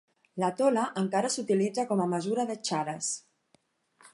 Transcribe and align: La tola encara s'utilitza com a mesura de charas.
La 0.43 0.47
tola 0.61 0.85
encara 1.01 1.29
s'utilitza 1.35 1.85
com 1.91 2.01
a 2.05 2.07
mesura 2.17 2.47
de 2.53 2.57
charas. 2.71 3.11